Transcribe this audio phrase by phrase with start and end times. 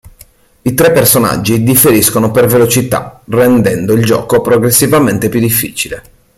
[0.63, 6.01] I tre personaggi differiscono per velocità, rendendo il gioco progressivamente più difficile.